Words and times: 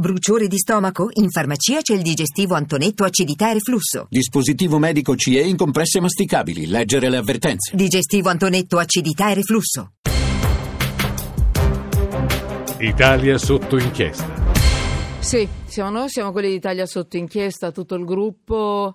Bruciore 0.00 0.46
di 0.46 0.58
stomaco? 0.58 1.08
In 1.14 1.28
farmacia 1.28 1.80
c'è 1.80 1.92
il 1.92 2.02
digestivo 2.02 2.54
Antonetto 2.54 3.02
acidità 3.02 3.50
e 3.50 3.54
reflusso. 3.54 4.06
Dispositivo 4.08 4.78
medico 4.78 5.16
CE 5.16 5.40
in 5.40 5.56
compresse 5.56 5.98
masticabili. 5.98 6.68
Leggere 6.68 7.10
le 7.10 7.16
avvertenze. 7.16 7.74
Digestivo 7.74 8.28
Antonetto 8.28 8.78
acidità 8.78 9.32
e 9.32 9.34
reflusso. 9.34 9.94
Italia 12.78 13.38
sotto 13.38 13.76
inchiesta. 13.76 14.32
Sì, 15.18 15.48
siamo 15.64 15.90
noi, 15.90 16.08
siamo 16.08 16.30
quelli 16.30 16.50
d'Italia 16.50 16.86
sotto 16.86 17.16
inchiesta, 17.16 17.72
tutto 17.72 17.96
il 17.96 18.04
gruppo. 18.04 18.94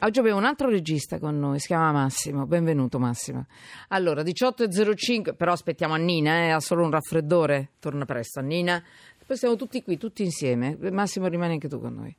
Oggi 0.00 0.18
abbiamo 0.18 0.38
un 0.38 0.44
altro 0.44 0.68
regista 0.68 1.18
con 1.18 1.38
noi, 1.38 1.58
si 1.58 1.68
chiama 1.68 1.90
Massimo. 1.90 2.44
Benvenuto 2.44 2.98
Massimo. 2.98 3.46
Allora, 3.88 4.20
18.05, 4.20 5.34
però 5.34 5.52
aspettiamo 5.52 5.94
Annina, 5.94 6.40
eh, 6.40 6.50
ha 6.50 6.60
solo 6.60 6.84
un 6.84 6.90
raffreddore. 6.90 7.70
Torna 7.78 8.04
presto, 8.04 8.40
Annina. 8.40 8.82
Poi 9.26 9.38
siamo 9.38 9.56
tutti 9.56 9.82
qui, 9.82 9.96
tutti 9.96 10.22
insieme. 10.22 10.76
Massimo, 10.90 11.28
rimani 11.28 11.54
anche 11.54 11.68
tu 11.68 11.80
con 11.80 11.94
noi. 11.94 12.14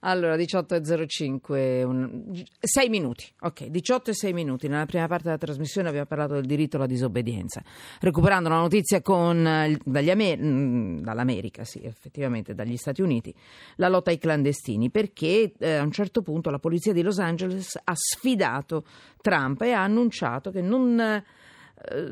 Allora, 0.00 0.36
18.05, 0.36 1.82
un... 1.84 2.44
6 2.60 2.88
minuti. 2.90 3.24
Ok, 3.40 3.66
18 3.66 4.10
e 4.10 4.14
6 4.14 4.32
minuti. 4.34 4.68
Nella 4.68 4.84
prima 4.84 5.06
parte 5.06 5.24
della 5.24 5.38
trasmissione 5.38 5.88
abbiamo 5.88 6.06
parlato 6.06 6.34
del 6.34 6.44
diritto 6.44 6.76
alla 6.76 6.86
disobbedienza. 6.86 7.62
Recuperando 8.00 8.50
la 8.50 8.56
notizia 8.56 9.00
con, 9.00 9.46
Amer... 9.46 10.38
Mm, 10.38 10.98
dall'America, 10.98 11.64
sì, 11.64 11.80
effettivamente, 11.82 12.54
dagli 12.54 12.76
Stati 12.76 13.00
Uniti, 13.00 13.34
la 13.76 13.88
lotta 13.88 14.10
ai 14.10 14.18
clandestini, 14.18 14.90
perché 14.90 15.54
eh, 15.58 15.76
a 15.76 15.82
un 15.82 15.92
certo 15.92 16.20
punto 16.20 16.50
la 16.50 16.58
polizia 16.58 16.92
di 16.92 17.00
Los 17.00 17.18
Angeles 17.20 17.78
ha 17.82 17.94
sfidato 17.94 18.84
Trump 19.22 19.62
e 19.62 19.72
ha 19.72 19.82
annunciato 19.82 20.50
che 20.50 20.60
non 20.60 21.00
eh, 21.00 21.24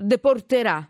deporterà 0.00 0.88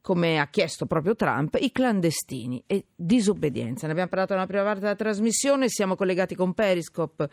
come 0.00 0.38
ha 0.38 0.48
chiesto 0.48 0.86
proprio 0.86 1.14
Trump, 1.14 1.56
i 1.60 1.70
clandestini 1.70 2.62
e 2.66 2.86
disobbedienza. 2.94 3.86
Ne 3.86 3.92
abbiamo 3.92 4.08
parlato 4.08 4.34
nella 4.34 4.46
prima 4.46 4.62
parte 4.62 4.80
della 4.80 4.94
trasmissione, 4.94 5.68
siamo 5.68 5.96
collegati 5.96 6.34
con 6.34 6.54
Periscope, 6.54 7.28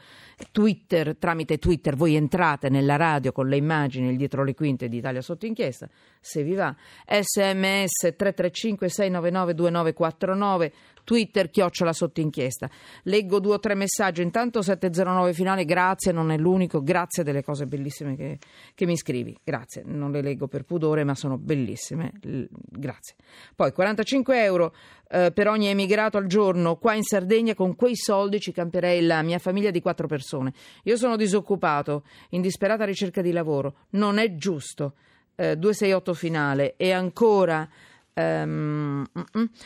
Twitter, 0.51 1.15
tramite 1.17 1.57
Twitter 1.57 1.95
voi 1.95 2.15
entrate 2.15 2.69
nella 2.69 2.95
radio 2.95 3.31
con 3.31 3.47
le 3.47 3.57
immagini, 3.57 4.09
il 4.09 4.17
dietro 4.17 4.43
le 4.43 4.53
quinte 4.53 4.89
di 4.89 4.97
Italia 4.97 5.21
sotto 5.21 5.45
inchiesta, 5.45 5.89
se 6.19 6.43
vi 6.43 6.53
va, 6.53 6.75
sms 7.05 8.13
335 8.15 8.89
699 8.89 9.53
2949 9.53 10.73
Twitter, 11.05 11.49
chiocciola 11.49 11.93
sotto 11.93 12.19
inchiesta. 12.19 12.69
Leggo 13.03 13.39
due 13.39 13.53
o 13.53 13.59
tre 13.59 13.75
messaggi. 13.75 14.21
Intanto 14.21 14.61
709 14.61 15.31
finale, 15.31 15.63
grazie, 15.63 16.11
non 16.11 16.31
è 16.31 16.37
l'unico. 16.37 16.83
Grazie 16.83 17.23
delle 17.23 17.43
cose 17.43 17.65
bellissime 17.65 18.17
che, 18.17 18.39
che 18.73 18.85
mi 18.85 18.97
scrivi. 18.97 19.37
Grazie, 19.41 19.83
non 19.85 20.11
le 20.11 20.21
leggo 20.21 20.47
per 20.47 20.63
pudore, 20.63 21.05
ma 21.05 21.15
sono 21.15 21.37
bellissime. 21.37 22.11
Grazie. 22.19 23.15
Poi 23.55 23.71
45 23.71 24.43
euro 24.43 24.73
eh, 25.09 25.31
per 25.31 25.47
ogni 25.47 25.67
emigrato 25.67 26.17
al 26.17 26.25
giorno. 26.25 26.77
Qua 26.77 26.93
in 26.93 27.03
Sardegna 27.03 27.53
con 27.53 27.75
quei 27.75 27.95
soldi 27.95 28.39
ci 28.39 28.51
camperei 28.51 29.01
la 29.01 29.21
mia 29.21 29.39
famiglia 29.39 29.69
di 29.69 29.81
quattro 29.81 30.07
persone. 30.07 30.53
Io 30.83 30.97
sono 30.97 31.15
disoccupato, 31.15 32.03
in 32.29 32.41
disperata 32.41 32.83
ricerca 32.83 33.21
di 33.21 33.31
lavoro. 33.31 33.75
Non 33.91 34.17
è 34.17 34.35
giusto. 34.35 34.95
Eh, 35.37 35.57
268 35.57 36.13
finale 36.13 36.73
e 36.77 36.91
ancora 36.91 37.69
Um, 38.17 39.05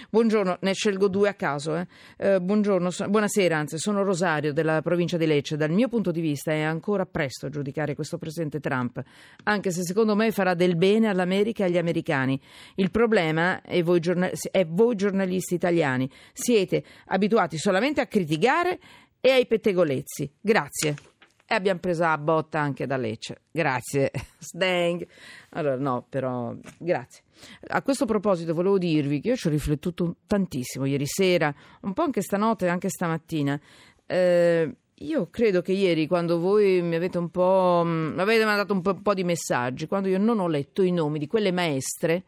buongiorno, 0.10 0.58
ne 0.62 0.74
scelgo 0.74 1.08
due 1.08 1.30
a 1.30 1.34
caso. 1.36 1.76
Eh. 1.76 1.88
Uh, 2.18 2.42
buongiorno, 2.42 2.90
so, 2.90 3.08
buonasera, 3.08 3.56
anzi, 3.56 3.78
sono 3.78 4.02
Rosario 4.02 4.54
della 4.54 4.82
provincia 4.82 5.18
di 5.18 5.28
Lecce. 5.28 5.56
Dal 5.56 5.70
mio 5.70 5.88
punto 5.88 6.10
di 6.10 6.20
vista 6.20 6.52
è 6.52 6.62
ancora 6.62 7.06
presto 7.06 7.46
a 7.46 7.50
giudicare 7.50 7.94
questo 7.94 8.18
presidente 8.18 8.60
Trump, 8.60 9.04
anche 9.44 9.70
se 9.70 9.84
secondo 9.84 10.16
me 10.16 10.32
farà 10.32 10.56
del 10.56 10.76
bene 10.78 11.10
all'America 11.10 11.64
e 11.64 11.68
agli 11.68 11.78
americani. 11.78 12.42
Il 12.76 12.90
problema 12.90 13.62
è 13.62 13.84
voi, 13.84 14.02
è 14.50 14.66
voi 14.66 14.96
giornalisti 14.96 15.54
italiani. 15.54 16.10
Siete 16.34 16.84
abituati 17.06 17.60
solamente 17.60 18.02
a 18.02 18.08
criticare 18.08 18.80
e 19.22 19.30
ai 19.30 19.46
pettegolezzi. 19.46 20.32
Grazie 20.42 21.09
e 21.52 21.56
abbiamo 21.56 21.80
preso 21.80 22.04
la 22.04 22.16
botta 22.20 22.60
anche 22.60 22.86
da 22.86 22.96
Lecce. 22.96 23.42
Grazie, 23.50 24.12
Steng. 24.38 25.04
Allora, 25.50 25.78
no, 25.78 26.06
però, 26.08 26.54
grazie. 26.78 27.24
A 27.70 27.82
questo 27.82 28.06
proposito 28.06 28.54
volevo 28.54 28.78
dirvi 28.78 29.20
che 29.20 29.30
io 29.30 29.36
ci 29.36 29.48
ho 29.48 29.50
riflettuto 29.50 30.18
tantissimo 30.28 30.86
ieri 30.86 31.08
sera, 31.08 31.52
un 31.82 31.94
po' 31.94 32.04
anche 32.04 32.22
stanotte 32.22 32.68
e 32.68 32.70
anche 32.70 32.90
stamattina. 32.90 33.60
Eh, 34.06 34.76
io 34.94 35.28
credo 35.32 35.64
che 35.64 35.72
ieri, 35.72 36.06
quando 36.06 36.38
voi 36.38 36.84
mi 36.84 36.94
avete 36.94 37.18
un 37.18 37.32
po'. 37.32 37.82
mi 37.84 38.14
mm, 38.14 38.20
avete 38.20 38.46
mandato 38.46 38.74
un 38.74 38.82
po', 38.82 38.92
un 38.92 39.02
po', 39.02 39.16
di 39.16 39.24
messaggi, 39.24 39.88
quando 39.88 40.08
io 40.08 40.20
non 40.20 40.40
ho 40.40 40.48
letto 40.48 40.84
i 40.84 40.92
nomi 40.92 41.18
di 41.18 41.26
quelle 41.26 41.52
maestre 41.52 42.26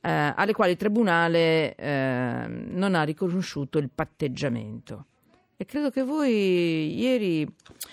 eh, 0.00 0.32
alle 0.34 0.54
quali 0.54 0.70
il 0.70 0.78
tribunale 0.78 1.74
eh, 1.74 2.46
non 2.46 2.94
ha 2.94 3.02
riconosciuto 3.02 3.76
il 3.76 3.90
patteggiamento. 3.94 5.04
E 5.60 5.64
credo 5.64 5.90
che 5.90 6.04
voi 6.04 6.96
ieri, 6.96 7.44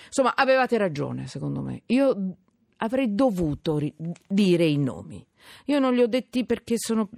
insomma, 0.05 0.35
avevate 0.35 0.77
ragione, 0.77 1.25
secondo 1.25 1.61
me. 1.61 1.81
Io 1.87 2.35
avrei 2.77 3.15
dovuto 3.15 3.79
ri- 3.79 3.91
dire 4.27 4.65
i 4.65 4.77
nomi. 4.77 5.25
Io 5.65 5.79
non 5.79 5.95
li 5.95 6.03
ho 6.03 6.07
detti 6.07 6.45
perché 6.45 6.75
sono 6.77 7.09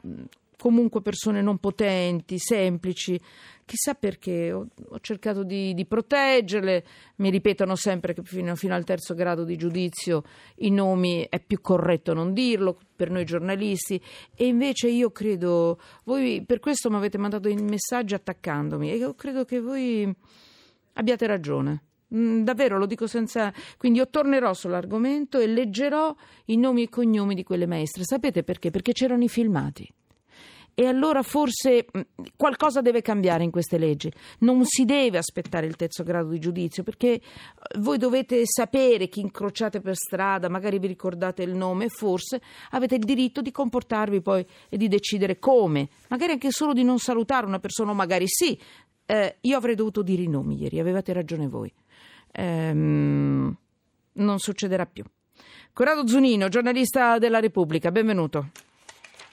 comunque 0.57 1.01
persone 1.01 1.41
non 1.41 1.59
potenti, 1.59 2.37
semplici, 2.39 3.19
chissà 3.63 3.93
perché 3.93 4.51
ho, 4.51 4.67
ho 4.89 4.99
cercato 4.99 5.43
di, 5.43 5.73
di, 5.73 5.85
proteggerle, 5.85 6.83
mi 7.17 7.29
ripetono 7.29 7.75
sempre 7.75 8.13
che 8.13 8.23
fino, 8.23 8.55
fino, 8.55 8.73
al 8.73 8.83
terzo 8.83 9.13
grado 9.13 9.43
di 9.43 9.55
giudizio 9.55 10.23
i 10.57 10.71
nomi 10.71 11.27
è 11.29 11.39
più 11.39 11.61
corretto 11.61 12.13
non 12.13 12.33
dirlo 12.33 12.79
per 12.95 13.11
noi 13.11 13.25
giornalisti 13.25 14.01
e 14.35 14.47
invece 14.47 14.87
io 14.87 15.11
credo, 15.11 15.79
voi 16.05 16.43
per 16.45 16.59
questo 16.59 16.89
mi 16.89 16.95
avete 16.95 17.17
mandato 17.17 17.49
i 17.49 17.55
messaggi 17.55 18.15
attaccandomi 18.15 18.89
e 18.89 18.95
io 18.95 19.13
credo 19.13 19.45
che 19.45 19.59
voi 19.59 20.11
abbiate 20.93 21.27
ragione. 21.27 21.83
Mm, 22.15 22.43
davvero 22.43 22.77
lo 22.77 22.85
dico 22.85 23.05
senza. 23.05 23.53
Quindi 23.77 23.99
io 23.99 24.09
tornerò 24.09 24.53
sull'argomento 24.53 25.39
e 25.39 25.47
leggerò 25.47 26.15
i 26.45 26.57
nomi 26.57 26.83
e 26.83 26.89
cognomi 26.89 27.35
di 27.35 27.43
quelle 27.43 27.67
maestre. 27.67 28.03
Sapete 28.05 28.43
perché? 28.43 28.71
Perché 28.71 28.93
c'erano 28.93 29.23
i 29.23 29.29
filmati. 29.29 29.93
E 30.79 30.85
allora 30.85 31.23
forse 31.23 31.87
mm, 31.87 32.01
qualcosa 32.35 32.81
deve 32.81 33.01
cambiare 33.01 33.43
in 33.43 33.49
queste 33.49 33.79
leggi. 33.79 34.13
Non 34.41 34.63
si 34.63 34.85
deve 34.85 35.17
aspettare 35.17 35.65
il 35.65 35.75
terzo 35.75 36.03
grado 36.03 36.29
di 36.29 36.37
giudizio 36.37 36.83
perché 36.83 37.13
eh, 37.13 37.21
voi 37.79 37.97
dovete 37.97 38.43
sapere 38.45 39.07
chi 39.07 39.21
incrociate 39.21 39.81
per 39.81 39.95
strada, 39.95 40.49
magari 40.49 40.77
vi 40.77 40.85
ricordate 40.85 41.41
il 41.41 41.55
nome 41.55 41.89
forse 41.89 42.39
avete 42.69 42.93
il 42.93 43.05
diritto 43.05 43.41
di 43.41 43.49
comportarvi 43.49 44.21
poi 44.21 44.45
e 44.69 44.77
di 44.77 44.87
decidere 44.87 45.39
come. 45.39 45.89
Magari 46.09 46.33
anche 46.33 46.51
solo 46.51 46.73
di 46.73 46.83
non 46.83 46.99
salutare 46.99 47.47
una 47.47 47.57
persona 47.57 47.89
o 47.89 47.95
magari 47.95 48.27
sì. 48.27 48.55
Eh, 49.07 49.37
io 49.41 49.57
avrei 49.57 49.73
dovuto 49.73 50.03
dire 50.03 50.21
i 50.21 50.27
nomi 50.27 50.61
ieri, 50.61 50.79
avevate 50.79 51.11
ragione 51.11 51.47
voi. 51.47 51.73
Ehm, 52.33 53.57
non 54.13 54.37
succederà 54.37 54.85
più. 54.85 55.03
Corrado 55.73 56.05
Zunino, 56.05 56.49
giornalista 56.49 57.17
della 57.17 57.39
Repubblica, 57.39 57.89
benvenuto. 57.89 58.51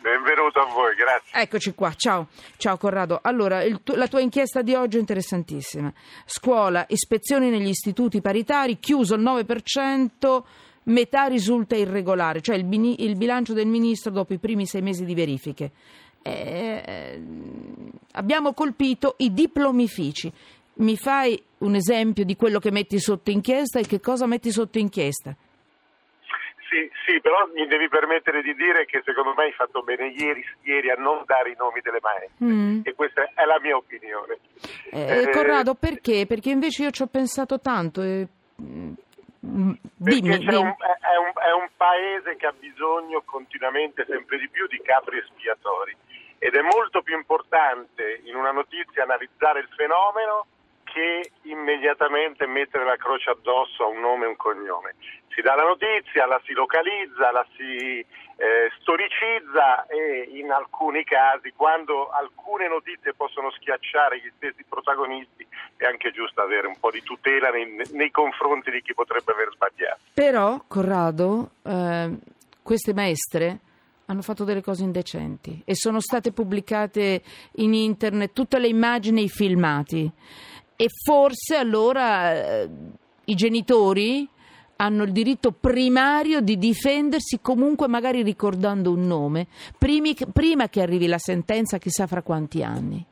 Benvenuto 0.05 0.61
a 0.61 0.67
voi, 0.67 0.95
grazie. 0.97 1.41
Eccoci 1.41 1.73
qua, 1.73 1.91
ciao, 1.95 2.29
ciao 2.59 2.77
Corrado. 2.77 3.21
Allora, 3.23 3.63
tu- 3.83 3.95
la 3.95 4.07
tua 4.07 4.21
inchiesta 4.21 4.61
di 4.61 4.75
oggi 4.75 4.99
è 4.99 5.01
interessantissima. 5.01 5.91
Scuola, 6.27 6.85
ispezioni 6.91 7.49
negli 7.49 7.69
istituti 7.69 8.21
paritari, 8.21 8.79
chiuso 8.79 9.15
il 9.15 9.23
9%, 9.23 10.43
metà 10.83 11.25
risulta 11.25 11.75
irregolare, 11.75 12.43
cioè 12.43 12.57
il, 12.57 12.67
il 12.99 13.17
bilancio 13.17 13.55
del 13.55 13.67
ministro 13.67 14.11
dopo 14.11 14.35
i 14.35 14.39
primi 14.39 14.67
sei 14.67 14.83
mesi 14.83 15.07
di 15.07 15.15
verifiche. 15.15 15.71
Eh, 16.21 17.23
abbiamo 18.13 18.53
colpito 18.53 19.15
i 19.21 19.33
diplomifici. 19.33 20.31
Mi 20.75 20.99
fai 20.99 21.43
un 21.61 21.77
esempio 21.77 22.27
di 22.27 22.37
quello 22.37 22.59
che 22.59 22.71
metti 22.71 23.01
sotto 23.01 23.31
inchiesta 23.31 23.79
e 23.79 23.87
che 23.87 24.01
cosa 24.01 24.27
metti 24.27 24.51
sotto 24.51 24.79
inchiesta? 24.79 25.35
Sì, 26.69 26.91
sì, 27.07 27.21
però 27.21 27.47
mi 27.53 27.67
devi 27.67 27.89
permettere 27.89 28.43
di 28.43 28.55
dire 28.55 28.87
che 28.87 29.03
secondo 29.05 29.35
me 29.37 29.45
hai 29.45 29.53
fatto 29.53 29.83
bene 29.83 30.09
ieri, 30.09 30.45
ieri 30.63 30.91
a 30.91 30.97
non 30.97 31.23
dare 31.27 31.51
i 31.51 31.55
nomi 31.57 31.81
delle 31.81 32.01
maestre 32.01 32.45
mm. 32.45 32.81
e 32.85 32.95
questa 32.95 33.31
è 33.35 33.45
la 33.45 33.61
mia 33.61 33.77
opinione. 33.77 34.39
Eh, 34.91 35.23
eh, 35.23 35.31
Corrado, 35.31 35.75
perché? 35.75 36.27
Perché 36.27 36.51
invece 36.51 36.85
io 36.85 36.91
ci 36.91 37.03
ho 37.03 37.07
pensato 37.07 37.61
tanto 37.61 38.03
e... 38.03 38.27
Mm, 38.61 38.93
dimmi, 39.41 40.39
dimmi. 40.39 40.55
Un, 40.55 40.75
è, 40.75 41.17
un, 41.17 41.33
è 41.37 41.53
un 41.53 41.69
paese 41.77 42.37
che 42.37 42.47
ha 42.47 42.55
bisogno 42.59 43.23
continuamente, 43.25 44.07
sempre 44.09 44.39
di 44.39 44.49
più, 44.49 44.67
di 44.67 44.81
capri 44.83 45.19
espiatori 45.19 45.95
ed 46.39 46.55
è 46.55 46.61
molto 46.61 47.01
più 47.03 47.17
importante 47.17 48.21
in 48.25 48.37
una 48.37 48.51
notizia 48.51 49.05
analizzare 49.05 49.61
il 49.61 49.69
fenomeno 49.75 50.47
che 50.85 51.31
immediatamente 51.43 52.47
mettere 52.47 52.85
la 52.85 52.97
croce 52.97 53.31
addosso 53.31 53.83
a 53.83 53.89
un 53.89 54.01
nome 54.01 54.27
e 54.27 54.29
un 54.29 54.37
cognome. 54.37 54.95
Si 55.35 55.43
dà 55.43 55.55
la 55.55 55.65
notizia, 55.65 56.27
la 56.27 56.41
si 56.45 56.53
localizza, 56.53 57.33
la 57.33 57.45
si 57.57 58.05
eh, 58.37 58.71
storicizza 58.81 59.87
e 59.87 60.31
in 60.33 60.51
alcuni 60.51 61.05
casi, 61.05 61.53
quando 61.57 62.11
alcune 62.11 62.69
notizie 62.69 63.15
possono 63.15 63.51
schiacciare 63.51 64.19
gli 64.19 64.31
stessi 64.37 64.65
protagonisti, 64.69 65.47
è 65.77 65.87
anche 65.87 66.11
giusto 66.13 66.41
avere 66.41 66.67
un 66.67 66.79
po' 66.79 66.91
di 66.91 67.03
tutela 67.03 67.51
nei, 67.51 67.83
nei 67.93 68.11
confronti 68.11 68.71
di 68.71 68.83
chi 68.83 68.95
potrebbe 68.95 69.33
aver 69.33 69.51
sbagliato. 69.53 70.01
Però, 70.15 70.63
Corrado, 70.67 71.51
eh, 71.63 72.11
queste 72.63 72.95
maestre 72.95 73.59
hanno 74.07 74.23
fatto 74.23 74.45
delle 74.45 74.63
cose 74.63 74.83
indecenti 74.83 75.63
e 75.65 75.75
sono 75.75 76.01
state 76.01 76.33
pubblicate 76.33 77.23
in 77.57 77.73
internet 77.73 78.33
tutte 78.33 78.59
le 78.59 78.69
immagini 78.69 79.21
e 79.21 79.25
i 79.25 79.29
filmati. 79.29 80.11
E 80.77 80.89
forse 81.05 81.57
allora 81.57 82.33
eh, 82.33 82.69
i 83.27 83.35
genitori 83.35 84.29
hanno 84.77 85.05
il 85.05 85.13
diritto 85.13 85.53
primario 85.53 86.41
di 86.41 86.59
difendersi 86.59 87.39
comunque 87.41 87.89
magari 87.89 88.23
ricordando 88.23 88.93
un 88.93 89.07
nome 89.07 89.47
primi, 89.79 90.17
prima 90.33 90.69
che 90.69 90.83
arrivi 90.83 91.07
la 91.07 91.19
sentenza 91.19 91.79
chissà 91.79 92.07
fra 92.07 92.23
quanti 92.23 92.63
anni 92.63 93.07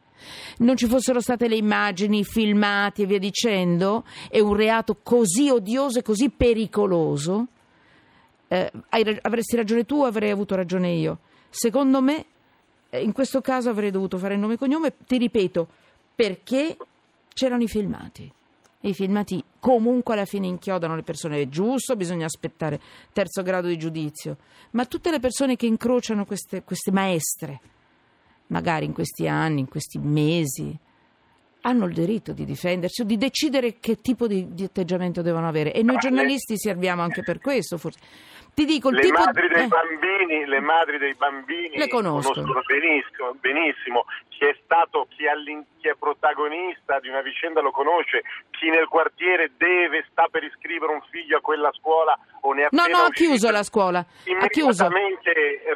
non 0.58 0.76
ci 0.76 0.86
fossero 0.86 1.20
state 1.20 1.48
le 1.48 1.56
immagini, 1.56 2.20
i 2.20 2.24
filmati 2.24 3.02
e 3.02 3.06
via 3.06 3.18
dicendo, 3.18 4.04
è 4.28 4.40
un 4.40 4.54
reato 4.54 4.98
così 5.02 5.50
odioso 5.50 5.98
e 5.98 6.02
così 6.02 6.30
pericoloso, 6.30 7.46
eh, 8.48 8.70
avresti 9.22 9.56
ragione 9.56 9.84
tu, 9.84 10.02
avrei 10.02 10.30
avuto 10.30 10.54
ragione 10.54 10.90
io. 10.92 11.18
Secondo 11.48 12.00
me, 12.00 12.26
eh, 12.90 13.02
in 13.02 13.12
questo 13.12 13.40
caso 13.40 13.70
avrei 13.70 13.90
dovuto 13.90 14.18
fare 14.18 14.34
il 14.34 14.40
nome 14.40 14.54
e 14.54 14.58
cognome, 14.58 14.94
ti 15.06 15.18
ripeto, 15.18 15.68
perché 16.14 16.76
c'erano 17.32 17.62
i 17.62 17.68
filmati. 17.68 18.32
I 18.82 18.94
filmati 18.94 19.42
comunque 19.60 20.14
alla 20.14 20.24
fine 20.24 20.46
inchiodano 20.46 20.94
le 20.96 21.02
persone. 21.02 21.40
È 21.40 21.48
giusto, 21.48 21.96
bisogna 21.96 22.26
aspettare 22.26 22.80
terzo 23.12 23.42
grado 23.42 23.68
di 23.68 23.76
giudizio. 23.76 24.36
Ma 24.72 24.84
tutte 24.86 25.10
le 25.10 25.20
persone 25.20 25.56
che 25.56 25.66
incrociano 25.66 26.24
queste, 26.24 26.62
queste 26.62 26.90
maestre, 26.90 27.60
magari 28.48 28.84
in 28.84 28.92
questi 28.92 29.28
anni, 29.28 29.60
in 29.60 29.68
questi 29.68 29.98
mesi, 29.98 30.76
hanno 31.62 31.86
il 31.86 31.94
diritto 31.94 32.32
di 32.32 32.44
difendersi 32.44 33.02
o 33.02 33.04
di 33.04 33.16
decidere 33.16 33.78
che 33.78 34.00
tipo 34.00 34.26
di, 34.26 34.52
di 34.52 34.64
atteggiamento 34.64 35.22
devono 35.22 35.48
avere. 35.48 35.72
E 35.72 35.82
noi 35.82 35.96
giornalisti 35.98 36.58
serviamo 36.58 37.02
anche 37.02 37.22
per 37.22 37.40
questo, 37.40 37.78
forse. 37.78 38.00
Ti 38.54 38.64
dico, 38.64 38.90
il 38.90 38.96
le, 38.96 39.02
tipo... 39.02 39.18
madri 39.18 39.48
dei 39.48 39.64
eh. 39.64 39.68
bambini, 39.68 40.46
le 40.46 40.60
madri 40.60 40.98
dei 40.98 41.14
bambini 41.14 41.78
le 41.78 41.88
conosco. 41.88 42.32
conoscono 42.32 42.62
benissimo, 42.66 43.34
benissimo. 43.40 44.04
Chi, 44.42 44.48
è 44.48 44.58
stato, 44.64 45.06
chi, 45.08 45.22
chi 45.78 45.86
è 45.86 45.94
protagonista 45.94 46.98
di 46.98 47.08
una 47.08 47.22
vicenda 47.22 47.60
lo 47.60 47.70
conosce, 47.70 48.22
chi 48.50 48.68
nel 48.70 48.88
quartiere 48.88 49.52
deve, 49.56 50.04
sta 50.10 50.26
per 50.28 50.42
iscrivere 50.42 50.92
un 50.92 51.00
figlio 51.10 51.36
a 51.36 51.40
quella 51.40 51.70
scuola 51.78 52.18
o 52.40 52.52
ne 52.52 52.64
ha 52.64 52.68
No, 52.72 52.86
no, 52.88 53.04
ha 53.04 53.10
chiuso 53.10 53.52
la 53.52 53.62
scuola. 53.62 54.00
Ha 54.00 54.46
chiuso. 54.48 54.88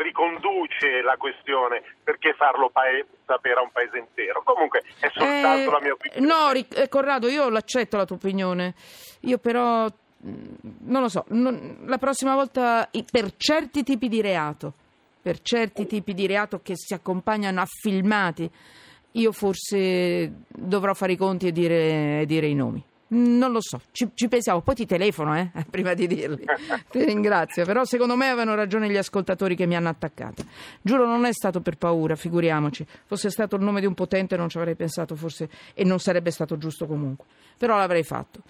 riconduce 0.03 1.01
la 1.03 1.15
questione 1.17 1.81
perché 2.03 2.35
farlo 2.35 2.69
paese, 2.71 3.07
sapere 3.25 3.61
a 3.61 3.63
un 3.63 3.71
paese 3.71 3.99
intero. 3.99 4.43
Comunque 4.43 4.83
è 4.99 5.11
soltanto 5.15 5.71
eh, 5.71 5.71
la 5.71 5.81
mia 5.81 5.93
opinione. 5.93 6.27
No, 6.27 6.51
eh, 6.51 6.89
Corrado, 6.89 7.29
io 7.29 7.49
l'accetto 7.49 7.97
la 7.97 8.05
tua 8.05 8.17
opinione. 8.17 8.75
Io 9.21 9.39
però 9.39 9.87
non 10.23 11.03
lo 11.03 11.09
so, 11.09 11.25
non, 11.29 11.85
la 11.87 11.99
prossima 11.99 12.35
volta 12.35 12.91
per 13.09 13.37
certi 13.37 13.85
tipi 13.85 14.09
di 14.09 14.21
reato, 14.21 14.73
per 15.27 15.43
certi 15.43 15.87
tipi 15.87 16.15
di 16.15 16.29
reato 16.29 16.61
che 16.63 16.75
si 16.77 16.95
accompagnano 16.95 17.61
a 17.61 17.67
filmati, 17.67 18.49
io 19.11 19.33
forse 19.33 20.43
dovrò 20.47 20.95
fare 20.95 21.15
i 21.15 21.17
conti 21.17 21.49
e 21.49 21.53
dire, 21.53 22.21
e 22.21 22.27
dire 22.27 22.47
i 22.47 22.55
nomi. 22.55 22.81
Non 23.09 23.51
lo 23.51 23.61
so, 23.61 23.81
ci, 23.91 24.09
ci, 24.15 24.29
pensiamo, 24.29 24.61
poi 24.61 24.77
ti 24.77 24.87
telefono 24.87 25.37
eh, 25.37 25.51
prima 25.69 25.95
di 25.95 26.07
dirli. 26.07 26.45
ti 26.93 27.05
ringrazio, 27.05 27.65
però 27.65 27.85
secondo 27.85 28.15
me 28.15 28.29
avevano 28.29 28.55
ragione 28.55 28.89
gli 28.89 28.97
ascoltatori 28.97 29.57
che 29.57 29.67
mi 29.67 29.75
hanno 29.75 29.89
attaccata. 29.89 30.45
Giuro, 30.81 31.07
non 31.07 31.25
è 31.25 31.33
stato 31.33 31.61
per 31.61 31.77
paura, 31.77 32.15
figuriamoci. 32.15 32.87
Fosse 33.07 33.29
stato 33.29 33.57
il 33.57 33.63
nome 33.63 33.81
di 33.81 33.87
un 33.87 33.95
potente 33.95 34.37
non 34.37 34.49
ci 34.49 34.59
avrei 34.59 34.77
pensato 34.77 35.17
forse 35.17 35.51
e 35.75 35.83
non 35.83 35.99
sarebbe 35.99 36.31
stato 36.31 36.57
giusto 36.57 36.87
comunque. 36.87 37.27
Però 37.59 37.77
l'avrei 37.77 38.05
fatto. 38.05 38.43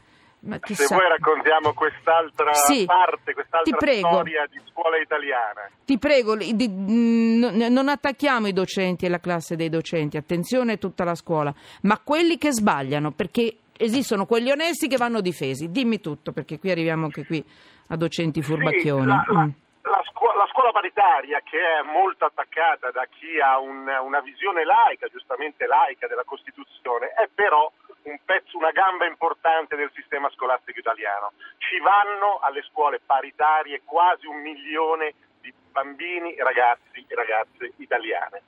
Se 0.62 0.94
vuoi 0.94 1.08
raccontiamo 1.08 1.74
quest'altra 1.74 2.52
sì, 2.54 2.84
parte, 2.84 3.34
quest'altra 3.34 3.92
storia 3.92 4.46
di 4.48 4.60
scuola 4.70 4.96
italiana. 4.98 5.68
Ti 5.84 5.98
prego, 5.98 6.36
di, 6.36 6.68
non 6.68 7.88
attacchiamo 7.88 8.46
i 8.46 8.52
docenti 8.52 9.06
e 9.06 9.08
la 9.08 9.18
classe 9.18 9.56
dei 9.56 9.68
docenti, 9.68 10.16
attenzione 10.16 10.78
tutta 10.78 11.02
la 11.02 11.16
scuola, 11.16 11.52
ma 11.82 11.98
quelli 11.98 12.38
che 12.38 12.52
sbagliano, 12.52 13.10
perché 13.10 13.56
esistono 13.76 14.26
quelli 14.26 14.50
onesti 14.50 14.88
che 14.88 14.96
vanno 14.96 15.20
difesi. 15.20 15.70
Dimmi 15.70 16.00
tutto, 16.00 16.32
perché 16.32 16.58
qui 16.58 16.70
arriviamo 16.70 17.04
anche 17.04 17.26
qui 17.26 17.44
a 17.88 17.96
docenti 17.96 18.42
furbacchioni. 18.42 19.02
Sì, 19.02 19.06
la, 19.06 19.24
la, 19.26 19.44
mm. 19.44 19.50
la, 19.82 20.02
scuola, 20.10 20.38
la, 20.38 20.48
scuola, 20.52 20.70
paritaria, 20.70 21.40
che 21.44 21.58
è 21.58 21.82
molto 21.82 22.24
attaccata 22.24 22.90
da 22.90 23.06
chi 23.10 23.40
ha 23.40 23.58
un, 23.58 23.86
una 23.86 24.20
visione 24.20 24.64
laica, 24.64 25.08
giustamente 25.08 25.66
laica 25.66 26.06
della 26.06 26.24
Costituzione, 26.24 27.08
è 27.08 27.28
però 27.32 27.70
un 28.06 28.18
pezzo, 28.24 28.56
una 28.56 28.70
gamba 28.70 29.06
importante 29.06 29.76
del 29.76 29.90
sistema 29.94 30.30
scolastico 30.30 30.78
italiano. 30.78 31.32
Ci 31.58 31.78
vanno 31.80 32.38
alle 32.40 32.62
scuole 32.70 33.00
paritarie 33.04 33.82
quasi 33.84 34.26
un 34.26 34.40
milione 34.40 35.14
di 35.40 35.52
bambini, 35.70 36.34
ragazzi 36.38 37.04
e 37.06 37.14
ragazze 37.14 37.72
italiane. 37.76 38.42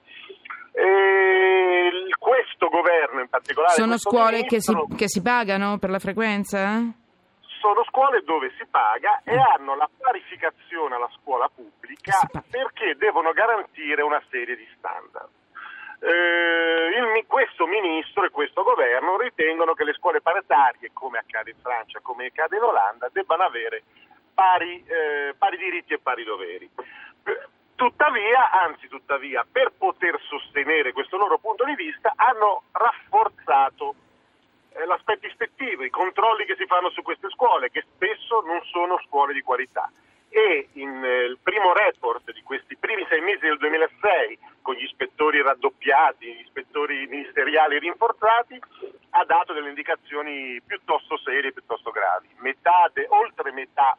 E 0.72 1.90
questo 2.18 2.68
governo 2.68 3.20
in 3.20 3.28
particolare... 3.28 3.74
Sono 3.74 3.98
scuole 3.98 4.44
che 4.44 4.60
si, 4.60 4.72
che 4.96 5.08
si, 5.08 5.22
pagano 5.22 5.78
per 5.78 5.90
la 5.90 5.98
frequenza? 5.98 6.80
Sono 7.60 7.84
scuole 7.84 8.22
dove 8.22 8.52
si 8.56 8.64
paga 8.70 9.20
e 9.24 9.36
ah. 9.36 9.54
hanno 9.54 9.74
la 9.74 9.88
parificazione 9.98 10.94
alla 10.94 11.10
scuola 11.20 11.50
pubblica 11.52 12.14
perché 12.48 12.94
devono 12.96 13.32
garantire 13.32 14.02
una 14.02 14.22
serie 14.30 14.54
di 14.54 14.66
standard 14.76 15.28
eh, 16.00 17.16
il, 17.18 17.26
questo 17.26 17.66
ministro 17.66 18.24
e 18.24 18.30
questo 18.30 18.62
governo 18.62 19.18
ritengono 19.18 19.74
che 19.74 19.84
le 19.84 19.94
scuole 19.94 20.20
paritarie, 20.20 20.90
come 20.92 21.18
accade 21.18 21.50
in 21.50 21.56
Francia, 21.60 22.00
come 22.00 22.26
accade 22.26 22.56
in 22.56 22.62
Olanda, 22.62 23.08
debbano 23.12 23.42
avere 23.44 23.82
pari, 24.34 24.84
eh, 24.86 25.34
pari 25.36 25.56
diritti 25.56 25.94
e 25.94 25.98
pari 25.98 26.24
doveri. 26.24 26.70
Tuttavia, 27.74 28.50
anzi 28.50 28.88
tuttavia, 28.88 29.46
per 29.50 29.72
poter 29.76 30.18
sostenere 30.22 30.92
questo 30.92 31.16
loro 31.16 31.38
punto 31.38 31.64
di 31.64 31.74
vista, 31.74 32.12
hanno 32.16 32.64
rafforzato 32.72 33.94
eh, 34.70 34.84
l'aspetto 34.84 35.26
ispettivo, 35.26 35.84
i 35.84 35.90
controlli 35.90 36.44
che 36.44 36.56
si 36.56 36.66
fanno 36.66 36.90
su 36.90 37.02
queste 37.02 37.28
scuole, 37.30 37.70
che 37.70 37.84
spesso 37.94 38.40
non 38.40 38.60
sono 38.64 39.00
scuole 39.06 39.32
di 39.32 39.42
qualità 39.42 39.90
e 40.28 40.68
in, 40.74 41.04
eh, 41.04 41.24
il 41.24 41.38
primo 41.42 41.72
report 41.72 42.32
di 42.32 42.42
questi 42.42 42.76
primi 42.76 43.06
sei 43.08 43.20
mesi 43.20 43.40
del 43.40 43.58
2006 43.58 43.68
con 43.68 43.77
gli 43.77 43.77
ispettori 45.38 45.42
raddoppiati, 45.42 46.26
gli 46.26 46.40
ispettori 46.40 47.06
ministeriali 47.06 47.78
rinforzati, 47.78 48.60
ha 49.10 49.24
dato 49.24 49.52
delle 49.52 49.68
indicazioni 49.68 50.60
piuttosto 50.64 51.18
serie, 51.18 51.52
piuttosto 51.52 51.90
gravi. 51.90 52.28
Metà 52.38 52.90
de, 52.92 53.06
oltre 53.08 53.52
metà 53.52 53.96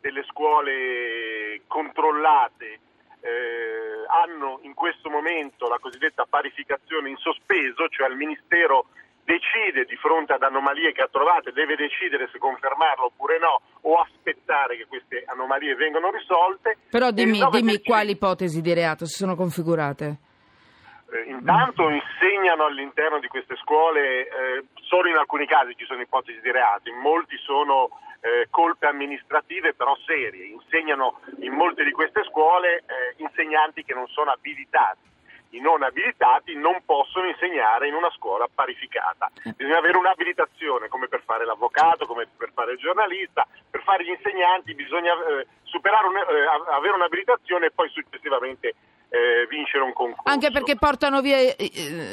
delle 0.00 0.24
scuole 0.24 1.62
controllate 1.66 2.80
eh, 3.20 4.06
hanno 4.06 4.60
in 4.62 4.74
questo 4.74 5.10
momento 5.10 5.68
la 5.68 5.78
cosiddetta 5.80 6.26
parificazione 6.28 7.10
in 7.10 7.16
sospeso, 7.16 7.88
cioè 7.88 8.08
il 8.08 8.16
Ministero 8.16 8.86
decide 9.24 9.84
di 9.84 9.96
fronte 9.96 10.32
ad 10.32 10.42
anomalie 10.42 10.92
che 10.92 11.02
ha 11.02 11.08
trovato, 11.10 11.50
deve 11.50 11.76
decidere 11.76 12.30
se 12.32 12.38
confermarlo 12.38 13.06
oppure 13.06 13.38
no 13.38 13.60
o 13.82 14.00
aspettare 14.00 14.76
che 14.76 14.86
queste 14.86 15.24
anomalie 15.26 15.74
vengano 15.74 16.10
risolte. 16.10 16.78
Però 16.88 17.10
dimmi, 17.10 17.40
dimmi 17.50 17.82
quali 17.82 18.12
ipotesi 18.12 18.62
di 18.62 18.72
reato 18.72 19.04
si 19.04 19.16
sono 19.16 19.34
configurate. 19.34 20.27
Eh, 21.10 21.30
intanto 21.30 21.88
insegnano 21.88 22.64
all'interno 22.64 23.18
di 23.18 23.28
queste 23.28 23.56
scuole, 23.56 24.28
eh, 24.28 24.64
solo 24.82 25.08
in 25.08 25.16
alcuni 25.16 25.46
casi 25.46 25.74
ci 25.76 25.86
sono 25.86 26.02
ipotesi 26.02 26.40
di 26.40 26.50
reato, 26.52 26.90
in 26.90 26.98
molti 26.98 27.36
sono 27.38 27.88
eh, 28.20 28.48
colpe 28.50 28.86
amministrative 28.86 29.74
però 29.74 29.96
serie, 30.04 30.44
insegnano 30.46 31.20
in 31.40 31.52
molte 31.52 31.84
di 31.84 31.92
queste 31.92 32.24
scuole 32.24 32.78
eh, 32.78 33.14
insegnanti 33.16 33.84
che 33.84 33.94
non 33.94 34.06
sono 34.08 34.32
abilitati 34.32 35.06
i 35.50 35.60
non 35.60 35.82
abilitati 35.82 36.54
non 36.54 36.82
possono 36.84 37.26
insegnare 37.26 37.88
in 37.88 37.94
una 37.94 38.10
scuola 38.10 38.46
parificata. 38.52 39.30
Bisogna 39.56 39.78
avere 39.78 39.96
un'abilitazione 39.96 40.88
come 40.88 41.08
per 41.08 41.22
fare 41.24 41.46
l'avvocato, 41.46 42.06
come 42.06 42.28
per 42.36 42.50
fare 42.52 42.72
il 42.72 42.78
giornalista, 42.78 43.46
per 43.70 43.82
fare 43.82 44.04
gli 44.04 44.10
insegnanti 44.10 44.74
bisogna 44.74 45.12
eh, 45.12 45.46
un, 45.72 46.16
eh, 46.16 46.72
avere 46.72 46.94
un'abilitazione 46.94 47.66
e 47.66 47.70
poi 47.70 47.88
successivamente 47.88 48.74
eh, 49.10 49.46
vincere 49.48 49.84
un 49.84 49.92
concorso. 49.92 50.28
Anche 50.28 50.50
perché 50.50 50.76
portano 50.76 51.20
via 51.20 51.38
eh, 51.38 51.56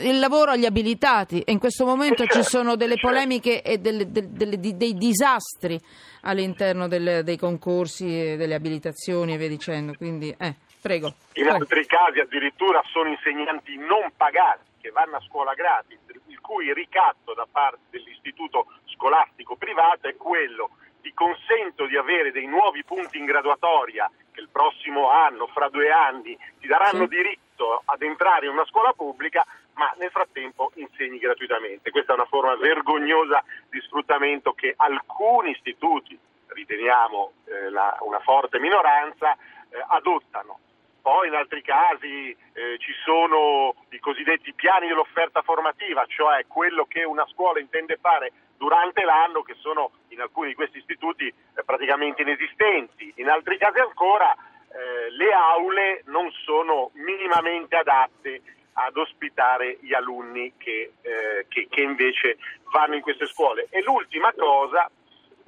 il 0.04 0.20
lavoro 0.20 0.52
agli 0.52 0.66
abilitati 0.66 1.42
e 1.42 1.52
in 1.52 1.60
questo 1.60 1.86
momento 1.86 2.25
certo, 2.25 2.42
ci 2.42 2.44
sono 2.44 2.75
delle 2.75 2.96
certo. 2.96 3.08
polemiche 3.08 3.62
e 3.62 3.78
delle, 3.78 4.12
delle, 4.12 4.30
delle, 4.32 4.58
dei 4.58 4.94
disastri 4.94 5.80
all'interno 6.22 6.88
dei 6.88 7.38
concorsi 7.38 8.06
e 8.06 8.38
delle 8.38 8.56
abilitazioni 8.56 9.34
e 9.34 9.38
via 9.38 9.50
dicendo. 9.50 9.94
Quindi, 9.96 10.34
eh. 10.38 10.56
Prego. 10.82 11.16
In 11.34 11.50
altri 11.50 11.84
casi 11.88 12.20
addirittura 12.20 12.80
sono 12.92 13.10
insegnanti 13.10 13.75
non 13.75 14.12
pagati 14.16 14.74
che 14.80 14.92
vanno 14.92 15.16
a 15.16 15.22
scuola 15.22 15.56
gratis, 15.56 15.98
il 16.28 16.40
cui 16.42 16.72
ricatto 16.74 17.34
da 17.34 17.48
parte 17.52 17.80
dell'istituto 17.90 18.68
scolastico 18.86 19.56
privato 19.56 20.08
è 20.08 20.16
quello 20.16 20.70
ti 21.06 21.12
consento 21.14 21.86
di 21.86 21.98
avere 21.98 22.32
dei 22.32 22.48
nuovi 22.48 22.84
punti 22.84 23.20
in 23.20 23.25
graduatoria 23.25 24.10
che 24.36 24.42
il 24.42 24.50
prossimo 24.51 25.10
anno, 25.10 25.48
fra 25.48 25.70
due 25.70 25.89
anni, 25.89 26.38
ti 26.60 26.68
daranno 26.68 27.08
sì. 27.08 27.15
diritto 27.15 27.82
ad 27.86 28.01
entrare 28.01 28.46
in 28.46 28.51
una 28.51 28.65
scuola 28.65 28.92
pubblica, 28.94 29.46
ma 29.74 29.92
nel 29.98 30.12
frattempo 30.12 30.72
insegni 30.75 31.18
gratuitamente. 31.18 31.89
Questa 31.89 32.12
è 32.12 32.15
una 32.15 32.25
forma 32.25 32.56
vergognosa 32.58 33.44
di 33.70 33.80
sfruttamento 33.82 34.54
che 34.54 34.74
alcuni 34.75 35.51
istituti, 35.51 36.20
riteniamo 36.48 37.32
eh, 37.46 37.70
la, 37.70 37.98
una 38.01 38.20
forte 38.20 38.60
minoranza, 38.60 39.34
eh, 39.34 39.84
adottano 39.88 40.60
poi 41.06 41.27
in 41.27 41.36
altri 41.36 41.62
casi 41.62 42.32
eh, 42.32 42.80
ci 42.80 42.92
sono 43.06 43.75
cosiddetti 44.05 44.53
piani 44.53 44.88
dell'offerta 44.88 45.41
formativa, 45.41 46.05
cioè 46.05 46.45
quello 46.45 46.85
che 46.85 47.03
una 47.03 47.25
scuola 47.25 47.59
intende 47.59 47.97
fare 48.00 48.31
durante 48.55 49.03
l'anno, 49.03 49.41
che 49.41 49.55
sono 49.55 49.93
in 50.09 50.21
alcuni 50.21 50.50
di 50.50 50.53
questi 50.53 50.77
istituti 50.77 51.25
eh, 51.25 51.63
praticamente 51.65 52.21
inesistenti. 52.21 53.12
In 53.15 53.29
altri 53.29 53.57
casi 53.57 53.79
ancora 53.79 54.31
eh, 54.31 55.09
le 55.09 55.33
aule 55.33 56.03
non 56.05 56.29
sono 56.43 56.91
minimamente 56.93 57.77
adatte 57.77 58.41
ad 58.74 58.95
ospitare 58.95 59.79
gli 59.81 59.95
alunni 59.95 60.53
che, 60.55 60.91
eh, 61.01 61.47
che, 61.47 61.65
che 61.67 61.81
invece 61.81 62.38
vanno 62.71 62.93
in 62.93 63.01
queste 63.01 63.25
scuole. 63.25 63.65
E 63.71 63.81
l'ultima 63.81 64.31
cosa, 64.38 64.88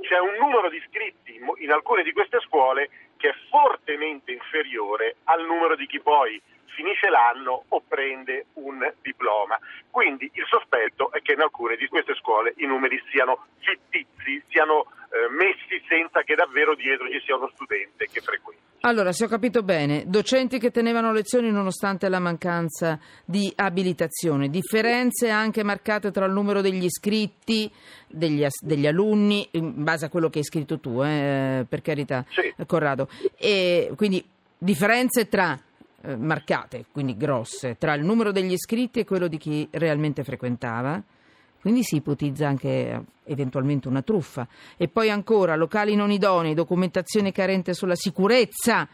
c'è 0.01 0.19
un 0.19 0.35
numero 0.39 0.69
di 0.69 0.77
iscritti 0.77 1.39
in 1.57 1.71
alcune 1.71 2.03
di 2.03 2.11
queste 2.11 2.39
scuole 2.41 2.89
che 3.17 3.29
è 3.29 3.35
fortemente 3.49 4.31
inferiore 4.31 5.17
al 5.25 5.45
numero 5.45 5.75
di 5.75 5.87
chi 5.87 5.99
poi 5.99 6.41
finisce 6.65 7.09
l'anno 7.09 7.63
o 7.69 7.81
prende 7.87 8.45
un 8.53 8.93
diploma. 9.01 9.59
Quindi 9.89 10.29
il 10.33 10.45
sospetto 10.47 11.11
è 11.11 11.21
che 11.21 11.33
in 11.33 11.41
alcune 11.41 11.75
di 11.75 11.87
queste 11.87 12.13
scuole 12.15 12.53
i 12.57 12.65
numeri 12.65 13.01
siano 13.09 13.45
fittizi, 13.59 14.43
siano 14.49 14.85
eh, 15.09 15.29
messi 15.31 15.81
senza 15.87 16.21
che 16.23 16.35
davvero 16.35 16.75
dietro 16.75 17.09
ci 17.09 17.19
sia 17.25 17.35
uno 17.35 17.49
studente 17.53 18.07
che 18.11 18.21
frequenti. 18.21 18.65
Allora, 18.81 19.11
se 19.11 19.25
ho 19.25 19.27
capito 19.27 19.63
bene, 19.63 20.03
docenti 20.05 20.59
che 20.59 20.69
tenevano 20.69 21.11
lezioni 21.11 21.49
nonostante 21.51 22.07
la 22.09 22.19
mancanza 22.19 22.99
di 23.25 23.51
abilitazione, 23.55 24.49
differenze 24.49 25.29
anche 25.29 25.63
marcate 25.63 26.11
tra 26.11 26.25
il 26.25 26.31
numero 26.31 26.61
degli 26.61 26.83
iscritti, 26.83 27.71
degli, 28.07 28.45
degli 28.61 28.85
alunni, 28.85 29.47
in 29.51 29.83
base 29.83 30.05
a 30.05 30.09
quello 30.09 30.29
che 30.29 30.39
hai 30.39 30.45
scritto 30.45 30.79
tu, 30.79 31.01
eh, 31.01 31.65
per 31.67 31.81
carità, 31.81 32.23
sì. 32.29 32.53
Corrado. 32.65 33.09
E 33.35 33.91
quindi 33.95 34.23
differenze 34.57 35.27
tra 35.27 35.59
eh, 36.03 36.15
marcate, 36.15 36.85
quindi 36.91 37.17
grosse, 37.17 37.77
tra 37.77 37.93
il 37.95 38.05
numero 38.05 38.31
degli 38.31 38.51
iscritti 38.51 38.99
e 38.99 39.05
quello 39.05 39.27
di 39.27 39.37
chi 39.37 39.67
realmente 39.71 40.23
frequentava. 40.23 41.01
Quindi 41.61 41.83
si 41.83 41.97
ipotizza 41.97 42.47
anche 42.47 42.69
eh, 42.69 43.01
eventualmente 43.25 43.87
una 43.87 44.01
truffa. 44.01 44.47
E 44.77 44.87
poi 44.87 45.09
ancora 45.09 45.55
locali 45.55 45.95
non 45.95 46.11
idonei, 46.11 46.53
documentazione 46.53 47.31
carente 47.31 47.73
sulla 47.73 47.95
sicurezza, 47.95 48.87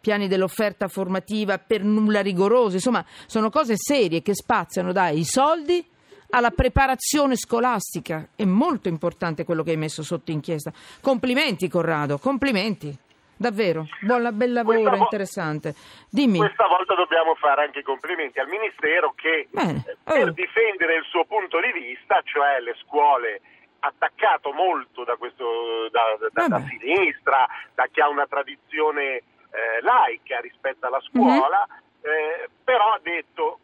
piani 0.00 0.28
dell'offerta 0.28 0.88
formativa 0.88 1.58
per 1.58 1.82
nulla 1.82 2.20
rigorosi. 2.20 2.76
Insomma, 2.76 3.04
sono 3.26 3.50
cose 3.50 3.74
serie 3.76 4.22
che 4.22 4.34
spaziano 4.34 4.92
dai 4.92 5.24
soldi 5.24 5.84
alla 6.30 6.50
preparazione 6.50 7.36
scolastica. 7.36 8.28
È 8.34 8.44
molto 8.44 8.88
importante 8.88 9.44
quello 9.44 9.62
che 9.62 9.70
hai 9.70 9.76
messo 9.76 10.02
sotto 10.02 10.30
inchiesta. 10.30 10.72
Complimenti 11.00 11.68
Corrado, 11.68 12.18
complimenti. 12.18 12.96
Davvero, 13.36 13.86
buon 14.00 14.28
bel 14.32 14.52
lavoro, 14.52 14.90
vo- 14.90 14.96
interessante. 14.96 15.74
Dimmi. 16.08 16.38
Questa 16.38 16.66
volta 16.66 16.94
dobbiamo 16.94 17.34
fare 17.34 17.64
anche 17.64 17.80
i 17.80 17.82
complimenti 17.82 18.38
al 18.38 18.48
Ministero 18.48 19.12
che 19.16 19.48
Bene. 19.50 19.84
Eh, 19.86 19.96
per 20.02 20.28
oh. 20.28 20.30
difendere 20.30 20.96
il 20.96 21.04
suo 21.08 21.24
punto 21.24 21.60
di 21.60 21.72
vista, 21.72 22.20
cioè 22.24 22.60
le 22.60 22.74
scuole 22.82 23.40
attaccato 23.80 24.52
molto 24.52 25.04
da, 25.04 25.16
questo, 25.16 25.88
da, 25.90 26.16
da, 26.32 26.48
da 26.48 26.64
sinistra, 26.68 27.46
da 27.74 27.86
chi 27.90 28.00
ha 28.00 28.08
una 28.08 28.26
tradizione 28.26 29.16
eh, 29.54 29.80
laica 29.82 30.40
rispetto 30.40 30.86
alla 30.86 31.00
scuola, 31.00 31.66
mm-hmm. 31.68 32.14
eh, 32.14 32.48
però 32.64 32.92
ha 32.92 33.00
detto 33.02 33.58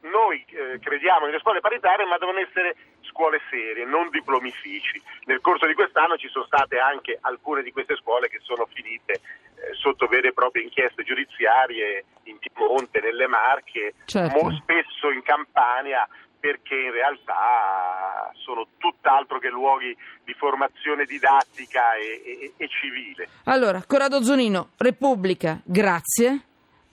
noi 0.00 0.44
eh, 0.48 0.78
crediamo 0.78 1.26
nelle 1.26 1.40
scuole 1.40 1.60
paritarie 1.60 2.06
ma 2.06 2.18
devono 2.18 2.38
essere 2.38 2.76
scuole 3.16 3.40
serie, 3.48 3.86
non 3.86 4.10
diplomifici. 4.10 5.00
Nel 5.24 5.40
corso 5.40 5.66
di 5.66 5.72
quest'anno 5.72 6.18
ci 6.18 6.28
sono 6.28 6.44
state 6.44 6.78
anche 6.78 7.16
alcune 7.22 7.62
di 7.62 7.72
queste 7.72 7.96
scuole 7.96 8.28
che 8.28 8.40
sono 8.42 8.68
finite 8.70 9.14
eh, 9.14 9.72
sotto 9.72 10.06
vere 10.06 10.28
e 10.28 10.32
proprie 10.34 10.64
inchieste 10.64 11.02
giudiziarie 11.02 12.04
in 12.24 12.36
Piemonte, 12.38 13.00
nelle 13.00 13.26
Marche, 13.26 13.94
certo. 14.04 14.44
mo- 14.44 14.52
spesso 14.52 15.10
in 15.10 15.22
Campania 15.22 16.06
perché 16.38 16.76
in 16.76 16.92
realtà 16.92 18.30
sono 18.34 18.68
tutt'altro 18.76 19.38
che 19.38 19.48
luoghi 19.48 19.96
di 20.22 20.34
formazione 20.34 21.04
didattica 21.06 21.94
e, 21.94 22.22
e, 22.24 22.52
e 22.56 22.68
civile. 22.68 23.28
Allora, 23.44 23.82
Corrado 23.84 24.22
Zonino, 24.22 24.70
Repubblica, 24.76 25.58
grazie. 25.64 26.40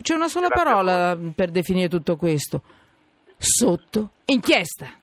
C'è 0.02 0.16
una 0.16 0.30
sola 0.30 0.48
grazie 0.48 0.64
parola 0.64 1.18
per 1.36 1.52
definire 1.52 1.90
tutto 1.90 2.16
questo. 2.16 2.62
Sotto 3.38 4.12
inchiesta. 4.26 5.02